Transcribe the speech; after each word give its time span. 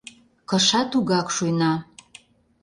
Кыша 0.49 0.81
тугак 0.91 1.27
шуйна. 1.35 1.73